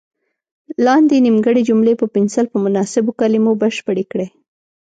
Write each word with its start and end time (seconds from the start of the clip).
لاندې 0.85 1.23
نیمګړې 1.25 1.61
جملې 1.69 1.93
په 2.01 2.05
پنسل 2.15 2.45
په 2.49 2.57
مناسبو 2.65 3.11
کلمو 3.19 3.51
بشپړې 3.61 4.05
کړئ. 4.11 4.27